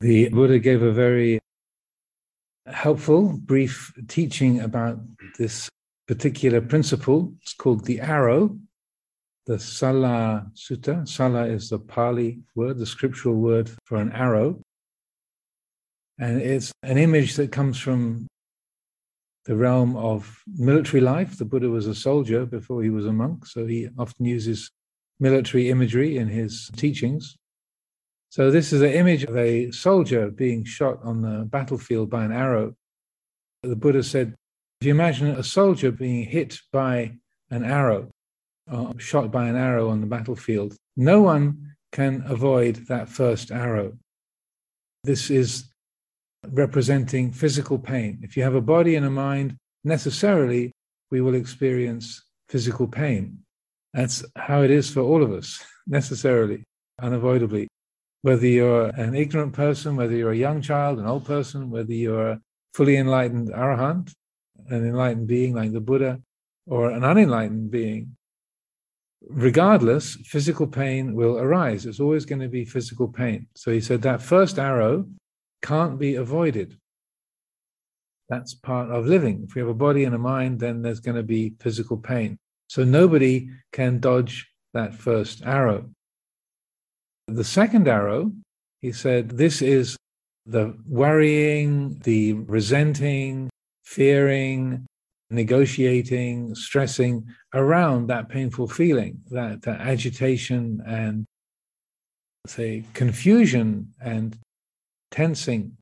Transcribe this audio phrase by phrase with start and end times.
[0.00, 1.40] the Buddha gave a very
[2.66, 4.98] helpful, brief teaching about
[5.38, 5.68] this
[6.06, 7.32] particular principle.
[7.42, 8.58] It's called the arrow,
[9.46, 11.08] the Salla Sutta.
[11.08, 14.60] Salla is the Pali word, the scriptural word for an arrow.
[16.18, 18.26] And it's an image that comes from
[19.44, 21.38] the realm of military life.
[21.38, 24.70] The Buddha was a soldier before he was a monk, so he often uses
[25.20, 27.36] military imagery in his teachings.
[28.36, 32.32] So, this is an image of a soldier being shot on the battlefield by an
[32.32, 32.74] arrow.
[33.62, 34.34] The Buddha said,
[34.78, 37.16] if you imagine a soldier being hit by
[37.50, 38.10] an arrow,
[38.70, 43.96] or shot by an arrow on the battlefield, no one can avoid that first arrow.
[45.02, 45.70] This is
[46.46, 48.18] representing physical pain.
[48.20, 50.72] If you have a body and a mind, necessarily
[51.10, 53.38] we will experience physical pain.
[53.94, 56.64] That's how it is for all of us, necessarily,
[57.00, 57.68] unavoidably.
[58.26, 62.30] Whether you're an ignorant person, whether you're a young child, an old person, whether you're
[62.30, 62.40] a
[62.74, 64.12] fully enlightened arahant,
[64.66, 66.20] an enlightened being like the Buddha,
[66.66, 68.16] or an unenlightened being,
[69.28, 71.86] regardless, physical pain will arise.
[71.86, 73.46] It's always going to be physical pain.
[73.54, 75.06] So he said that first arrow
[75.62, 76.76] can't be avoided.
[78.28, 79.44] That's part of living.
[79.46, 82.40] If we have a body and a mind, then there's going to be physical pain.
[82.66, 85.90] So nobody can dodge that first arrow.
[87.28, 88.32] The second arrow,
[88.80, 89.96] he said, this is
[90.46, 93.50] the worrying, the resenting,
[93.84, 94.86] fearing,
[95.30, 101.24] negotiating, stressing around that painful feeling, that, agitation and,
[102.46, 104.38] say, confusion and
[105.10, 105.76] tensing,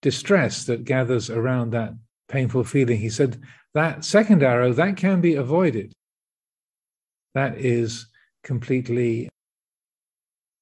[0.00, 1.92] distress that gathers around that
[2.28, 2.98] painful feeling.
[2.98, 3.40] He said
[3.74, 5.92] that second arrow, that can be avoided.
[7.34, 8.06] That is
[8.42, 9.28] completely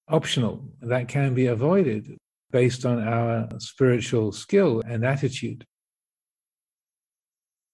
[0.08, 0.64] optional.
[0.80, 2.16] That can be avoided
[2.50, 5.64] based on our spiritual skill and attitude.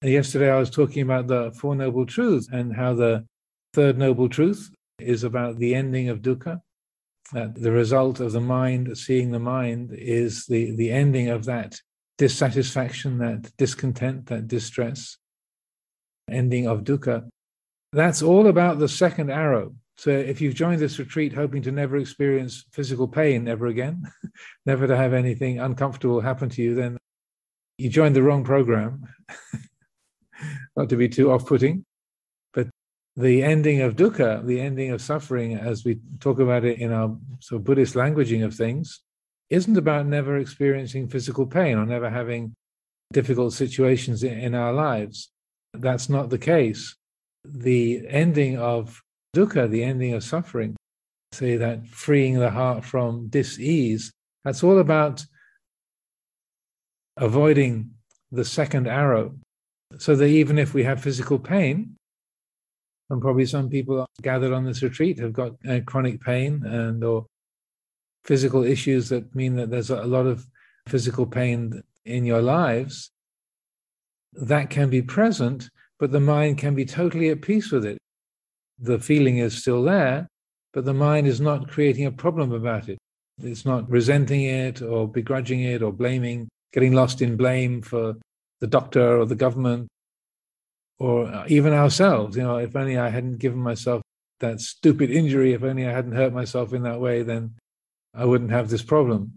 [0.01, 3.25] And yesterday I was talking about the Four Noble Truths and how the
[3.75, 6.61] third noble truth is about the ending of dukkha
[7.33, 11.81] that the result of the mind seeing the mind is the, the ending of that
[12.19, 15.17] dissatisfaction, that discontent, that distress,
[16.31, 17.27] ending of dukkha.
[17.93, 19.75] That's all about the second arrow.
[20.03, 24.11] So if you've joined this retreat hoping to never experience physical pain ever again,
[24.67, 26.99] never to have anything uncomfortable happen to you, then
[27.79, 29.07] you joined the wrong program.
[30.77, 31.85] Not to be too off putting
[32.53, 32.67] but
[33.15, 37.17] the ending of dukkha, the ending of suffering, as we talk about it in our
[37.39, 39.03] sort of Buddhist languaging of things,
[39.51, 42.57] isn't about never experiencing physical pain or never having
[43.13, 45.31] difficult situations in our lives.
[45.75, 46.97] That's not the case.
[47.45, 49.01] The ending of
[49.35, 50.77] dukkha, the ending of suffering,
[51.33, 54.13] say that freeing the heart from dis-ease,
[54.45, 55.25] that's all about
[57.17, 57.91] avoiding
[58.31, 59.35] the second arrow.
[59.99, 61.97] So that even if we have physical pain,
[63.13, 67.27] and probably some people gathered on this retreat have got uh, chronic pain and or
[68.25, 70.47] physical issues that mean that there's a lot of
[70.89, 73.11] physical pain in your lives
[74.33, 75.69] that can be present
[75.99, 77.99] but the mind can be totally at peace with it
[78.83, 80.29] the feeling is still there
[80.73, 82.99] but the mind is not creating a problem about it
[83.43, 88.15] it's not resenting it or begrudging it or blaming getting lost in blame for
[88.61, 89.89] the doctor or the government
[91.03, 92.37] or uh, even ourselves.
[92.37, 94.03] You know, if only I hadn't given myself
[94.39, 97.55] that stupid injury, if only I hadn't hurt myself in that way, then
[98.15, 99.33] I wouldn't have this problem.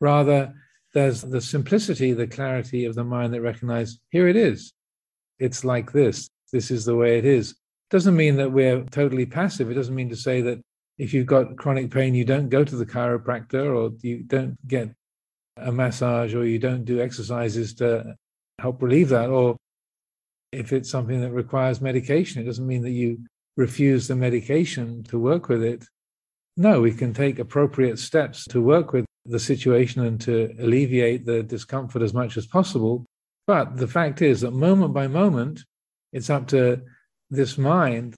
[0.00, 0.54] Rather,
[0.94, 4.72] there's the simplicity, the clarity of the mind that recognizes here it is.
[5.40, 6.28] It's like this.
[6.52, 7.56] This is the way it is.
[7.92, 9.70] Doesn't mean that we're totally passive.
[9.70, 10.62] It doesn't mean to say that
[10.96, 14.88] if you've got chronic pain, you don't go to the chiropractor or you don't get
[15.58, 18.16] a massage or you don't do exercises to
[18.58, 19.58] help relieve that or
[20.52, 23.18] if it's something that requires medication, it doesn't mean that you
[23.58, 25.84] refuse the medication to work with it.
[26.56, 31.42] No, we can take appropriate steps to work with the situation and to alleviate the
[31.42, 33.04] discomfort as much as possible.
[33.46, 35.60] But the fact is that moment by moment,
[36.14, 36.80] it's up to
[37.32, 38.14] this mind,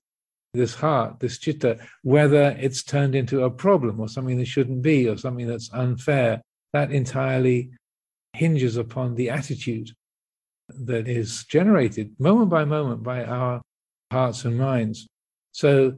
[0.53, 5.09] this heart, this chitta, whether it's turned into a problem or something that shouldn't be
[5.09, 6.43] or something that's unfair.
[6.73, 7.71] That entirely
[8.33, 9.91] hinges upon the attitude
[10.69, 13.63] that is generated moment by moment by our
[14.11, 15.07] hearts and minds.
[15.53, 15.95] So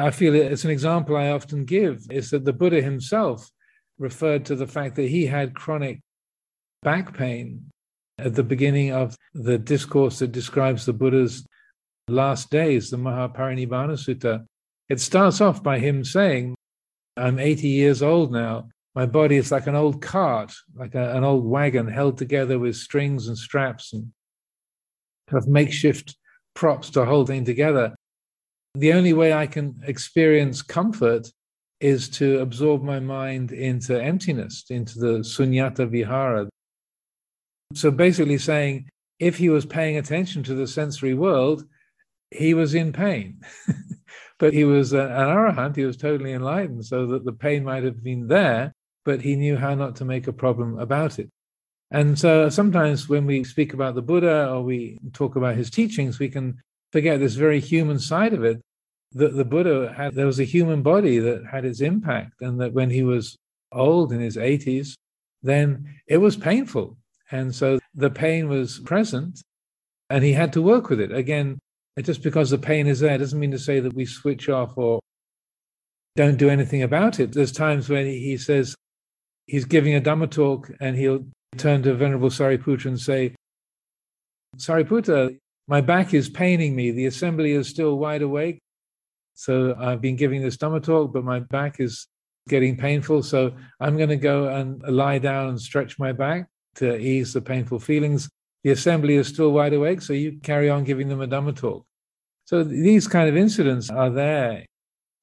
[0.00, 3.48] I feel it's an example I often give is that the Buddha himself
[3.98, 6.00] referred to the fact that he had chronic
[6.82, 7.70] back pain
[8.18, 11.44] at the beginning of the discourse that describes the Buddha's
[12.10, 14.44] last days, the Mahaparinibbana Sutta.
[14.88, 16.54] It starts off by him saying,
[17.16, 21.24] I'm 80 years old now, my body is like an old cart, like a, an
[21.24, 24.12] old wagon held together with strings and straps and
[25.28, 26.16] kind of makeshift
[26.54, 27.94] props to hold things together.
[28.74, 31.30] The only way I can experience comfort
[31.80, 36.48] is to absorb my mind into emptiness, into the sunyata vihara.
[37.74, 41.64] So basically saying, if he was paying attention to the sensory world,
[42.30, 43.40] he was in pain.
[44.38, 48.02] but he was an arahant, he was totally enlightened, so that the pain might have
[48.02, 48.72] been there,
[49.04, 51.28] but he knew how not to make a problem about it.
[51.90, 56.18] And so sometimes when we speak about the Buddha or we talk about his teachings,
[56.18, 56.58] we can
[56.92, 58.60] forget this very human side of it.
[59.12, 62.72] That the Buddha had, there was a human body that had its impact, and that
[62.72, 63.36] when he was
[63.72, 64.94] old in his 80s,
[65.42, 66.96] then it was painful.
[67.32, 69.42] And so the pain was present,
[70.08, 71.10] and he had to work with it.
[71.10, 71.58] Again,
[72.02, 75.00] just because the pain is there doesn't mean to say that we switch off or
[76.16, 77.32] don't do anything about it.
[77.32, 78.74] There's times when he says
[79.46, 81.26] he's giving a Dhamma talk and he'll
[81.56, 83.34] turn to Venerable Sariputta and say,
[84.56, 85.36] Sariputta,
[85.68, 86.90] my back is paining me.
[86.90, 88.58] The assembly is still wide awake.
[89.34, 92.06] So I've been giving this Dhamma talk, but my back is
[92.48, 93.22] getting painful.
[93.22, 96.46] So I'm going to go and lie down and stretch my back
[96.76, 98.28] to ease the painful feelings.
[98.64, 101.84] The assembly is still wide awake, so you carry on giving them a Dhamma talk.
[102.44, 104.66] So these kind of incidents are there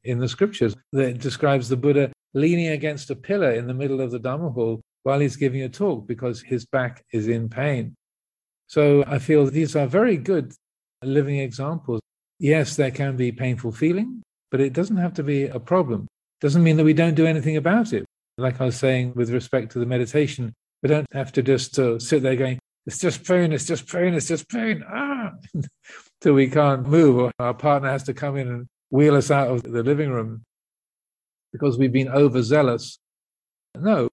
[0.03, 4.11] in the scriptures that describes the Buddha leaning against a pillar in the middle of
[4.11, 7.95] the Dhamma hall while he's giving a talk because his back is in pain.
[8.67, 10.53] So I feel these are very good
[11.03, 12.01] living examples.
[12.39, 16.07] Yes, there can be painful feeling, but it doesn't have to be a problem.
[16.41, 18.05] Doesn't mean that we don't do anything about it.
[18.37, 20.53] Like I was saying with respect to the meditation,
[20.83, 24.13] we don't have to just uh, sit there going, it's just pain, it's just pain,
[24.13, 25.33] it's just pain, ah,
[26.21, 29.61] till we can't move, our partner has to come in and wheel us out of
[29.61, 30.43] the living room
[31.51, 32.97] because we've been overzealous.
[33.75, 34.07] No,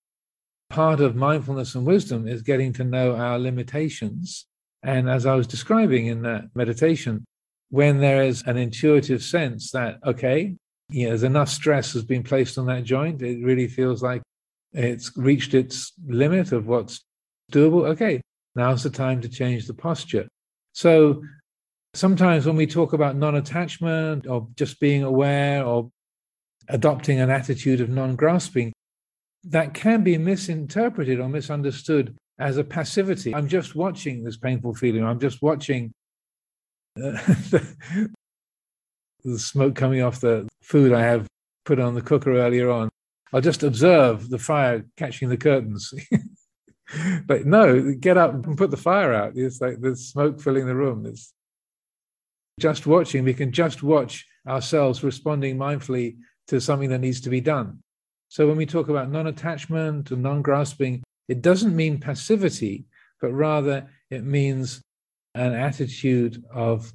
[0.71, 4.47] part of mindfulness and wisdom is getting to know our limitations.
[4.83, 7.25] And as I was describing in that meditation,
[7.71, 10.57] when there is an intuitive sense that, okay,
[10.91, 14.23] know, there's enough stress has been placed on that joint, it really feels like
[14.73, 17.05] it's reached its limit of what's
[17.53, 17.87] doable.
[17.91, 18.21] Okay,
[18.55, 20.29] now's the time to change the posture.
[20.73, 21.23] So
[21.95, 25.91] sometimes when we talk about non attachment or just being aware or
[26.69, 28.73] adopting an attitude of non grasping,
[29.45, 33.35] that can be misinterpreted or misunderstood as a passivity.
[33.35, 35.05] I'm just watching this painful feeling.
[35.05, 35.93] I'm just watching
[36.97, 37.13] uh,
[39.25, 41.27] the, smoke coming off the food I have
[41.65, 42.89] put on the cooker earlier on.
[43.33, 45.93] I'll just observe the fire catching the curtains.
[47.27, 49.33] but no, get up and put the fire out.
[49.37, 51.07] It's like there's smoke filling the room.
[51.07, 51.33] It's
[52.61, 53.25] just watching.
[53.25, 56.17] We can just watch ourselves responding mindfully
[56.49, 57.81] to something that needs to be done.
[58.29, 62.87] So when we talk about non attachment and non grasping, it doesn't mean passivity,
[63.21, 64.83] but rather it means
[65.35, 66.93] an attitude of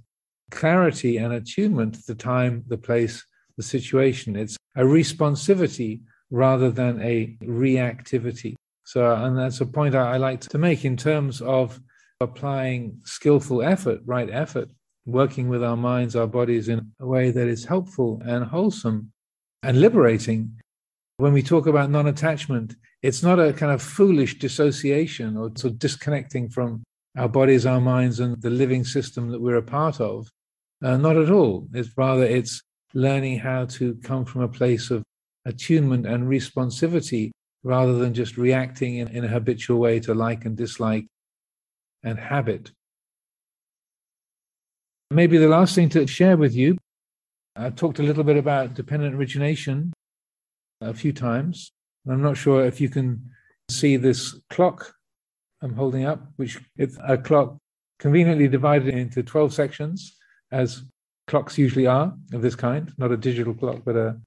[0.52, 3.26] clarity and attunement to the time, the place,
[3.58, 4.36] the situation.
[4.36, 6.02] It's a responsivity
[6.32, 8.56] rather than a reactivity.
[8.90, 11.80] So, and that's a point I, I like to make in terms of
[12.22, 14.68] applying skillful effort, right effort,
[15.06, 19.12] working with our minds, our bodies in a way that is helpful and wholesome
[19.62, 20.60] and liberating
[21.18, 25.74] when we talk about non attachment, it's not a kind of foolish dissociation or sort
[25.74, 26.82] of disconnecting from
[27.16, 30.28] our bodies, our minds, and the living system that we're a part of.
[30.84, 31.68] Uh, not at all.
[31.74, 32.64] It's rather, it's
[32.96, 35.04] learning how to come from a place of
[35.46, 37.30] attunement and responsivity
[37.64, 41.06] rather than just reacting in, in a habitual way to like and dislike
[42.04, 42.72] and habit.
[45.12, 46.78] Maybe the last thing to share with you,
[47.56, 49.92] I talked a little bit about dependent origination
[50.82, 51.72] a few times.
[52.08, 53.30] I'm not sure if you can
[53.70, 54.94] see this clock
[55.62, 57.58] I'm holding up, which is a clock
[58.00, 60.16] conveniently divided into 12 sections,
[60.52, 60.84] as
[61.28, 64.18] clocks usually are of this kind, not a digital clock, but a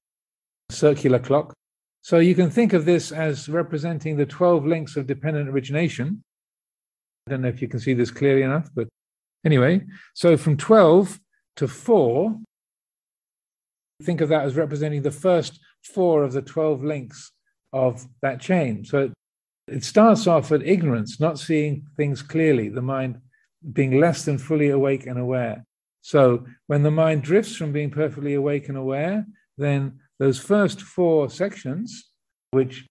[0.70, 1.54] circular clock.
[2.02, 6.24] So you can think of this as representing the 12 links of dependent origination.
[7.26, 8.88] I don't know if you can see this clearly enough, but
[9.46, 11.20] anyway, so from 12
[11.56, 12.36] to 4,
[14.02, 15.60] think of that as representing the first
[15.94, 17.30] four of the 12 links
[17.72, 18.84] of that chain.
[18.84, 19.12] So it,
[19.68, 23.20] it starts off at ignorance, not seeing things clearly, the mind
[23.72, 25.64] being less than fully awake and aware.
[26.00, 29.24] So when the mind drifts from being perfectly awake and aware,
[29.56, 32.04] then those first four sections,
[32.52, 32.86] which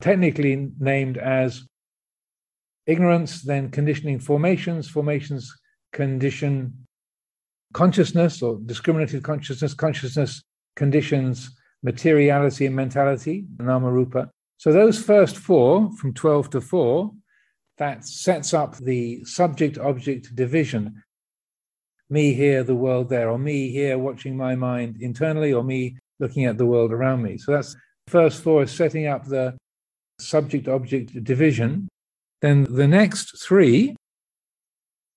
[0.00, 1.64] technically named as
[2.86, 5.52] ignorance, then conditioning formations, formations
[5.92, 6.72] condition
[7.72, 10.40] consciousness or discriminative consciousness, consciousness
[10.76, 11.50] conditions
[11.82, 14.30] materiality and mentality, nama rupa.
[14.58, 17.10] So those first four, from 12 to 4,
[17.78, 21.02] that sets up the subject object division.
[22.08, 26.44] Me here, the world there, or me here watching my mind internally, or me looking
[26.44, 27.38] at the world around me.
[27.38, 29.56] So that's first four is setting up the
[30.18, 31.88] subject object division.
[32.40, 33.96] Then the next three,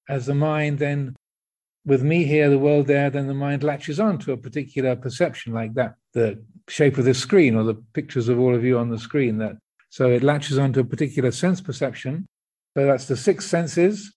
[0.09, 1.15] as the mind then,
[1.85, 5.53] with me here, the world there, then the mind latches on to a particular perception
[5.53, 8.89] like that, the shape of the screen or the pictures of all of you on
[8.89, 9.37] the screen.
[9.37, 9.57] That
[9.89, 12.27] so it latches onto a particular sense perception.
[12.77, 14.13] So that's the six senses,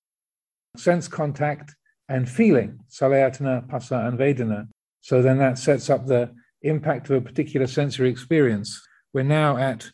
[0.77, 1.75] sense contact
[2.09, 4.69] and feeling, salayatana, phassa, and vedana.
[5.01, 6.31] So then that sets up the
[6.65, 8.81] impact of a particular sensory experience.
[9.13, 9.91] We're now at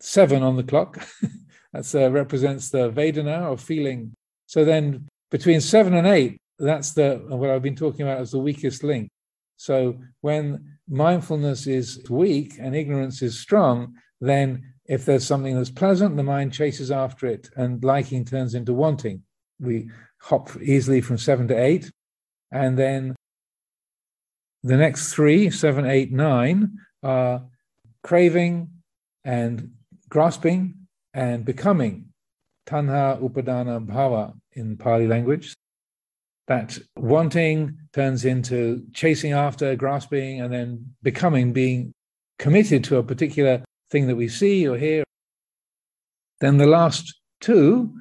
[0.00, 0.98] seven on the clock.
[1.72, 4.14] that uh, represents the Vedana or feeling.
[4.46, 8.38] So then between seven and eight, that's the what I've been talking about as the
[8.38, 9.08] weakest link.
[9.56, 16.16] So when mindfulness is weak and ignorance is strong, then if there's something that's pleasant,
[16.16, 19.22] the mind chases after it and liking turns into wanting.
[19.58, 21.90] We hop easily from seven to eight.
[22.52, 23.16] And then
[24.66, 27.44] the next three, seven, eight, nine, are
[28.02, 28.68] craving
[29.24, 29.70] and
[30.08, 30.74] grasping
[31.14, 32.06] and becoming,
[32.66, 35.54] tanha upadana bhava in Pali language.
[36.48, 41.92] That wanting turns into chasing after, grasping, and then becoming, being
[42.38, 45.04] committed to a particular thing that we see or hear.
[46.40, 47.94] Then the last two,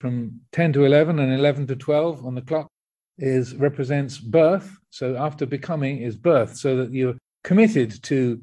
[0.00, 2.68] from 10 to 11 and 11 to 12 on the clock,
[3.18, 4.78] is represents birth.
[4.90, 8.40] So after becoming is birth, so that you're committed to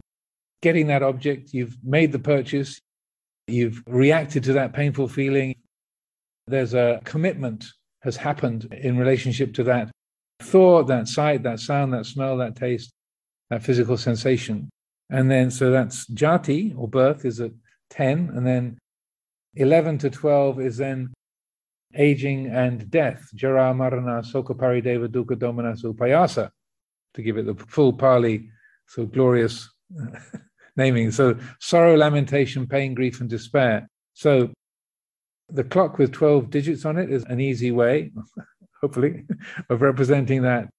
[0.62, 2.80] getting that object, you've made the purchase,
[3.48, 5.56] you've reacted to that painful feeling.
[6.48, 7.66] There's a commitment
[8.02, 9.92] has happened in relationship to that
[10.42, 12.92] thought, that sight, that sound, that smell, that taste,
[13.50, 14.70] that physical sensation.
[15.10, 17.52] And then, so that's jati or birth is at
[17.92, 18.32] 10.
[18.36, 18.78] And then
[19.56, 21.14] 11 to 12 is then
[21.96, 23.30] aging and death.
[23.36, 26.50] Jara marana soka parideva dukkha domanas upayasa,
[27.14, 28.50] to give it the full Pali,
[28.88, 29.70] so glorious
[30.76, 31.12] naming.
[31.12, 33.88] So sorrow, lamentation, pain, grief, and despair.
[34.14, 34.50] So
[35.50, 38.12] the clock with 12 digits on it is an easy way,
[38.82, 39.26] hopefully,
[39.70, 40.70] of representing that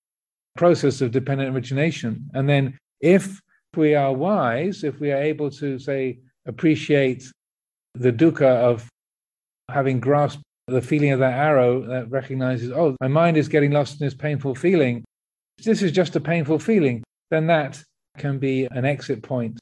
[0.56, 2.28] process of dependent origination.
[2.34, 3.40] And then if
[3.76, 7.24] we are wise, if we are able to, say, appreciate
[7.94, 8.88] the dukkha of
[9.70, 14.00] having grasped the feeling of that arrow that recognizes, oh, my mind is getting lost
[14.00, 15.04] in this painful feeling.
[15.62, 17.02] This is just a painful feeling.
[17.30, 17.82] Then that
[18.18, 19.58] can be an exit point,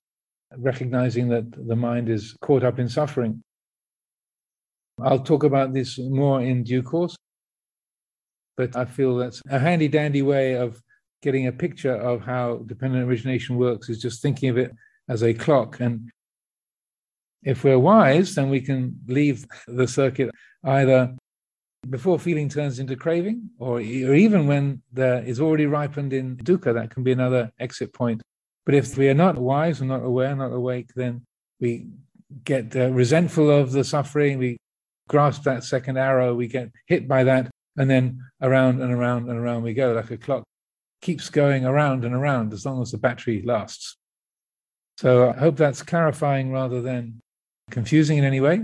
[0.57, 3.43] recognizing that the mind is caught up in suffering.
[5.01, 7.17] I'll talk about this more in due course,
[8.57, 10.81] but I feel that's a handy dandy way of
[11.23, 14.73] getting a picture of how dependent origination works is just thinking of it
[15.09, 15.81] as a clock.
[15.81, 16.11] And
[17.43, 20.31] if we're wise, then we can leave the circuit
[20.65, 21.15] either
[21.91, 26.73] before feeling turns into craving, or, or even when there is already ripened in dukkha,
[26.75, 28.23] that can be another exit point.
[28.65, 31.23] But if we are not wise and not aware, not awake, then
[31.61, 31.89] we
[32.45, 34.57] get uh, resentful of the suffering, we
[35.09, 39.39] grasp that second arrow, we get hit by that, and then around and around and
[39.39, 40.45] around we go, like a clock
[41.01, 43.97] keeps going around and around as long as the battery lasts.
[44.99, 47.19] So I hope that's clarifying rather than
[47.71, 48.63] confusing in any way.